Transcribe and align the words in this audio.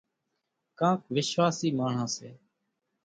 ڪانڪ 0.79 0.99
وِشواشِي 1.15 1.69
ماڻۿان 1.77 2.07
سي۔ 2.15 2.29